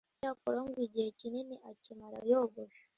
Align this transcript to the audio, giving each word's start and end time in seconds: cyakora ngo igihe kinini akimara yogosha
cyakora 0.19 0.59
ngo 0.67 0.77
igihe 0.87 1.09
kinini 1.19 1.55
akimara 1.69 2.17
yogosha 2.31 2.81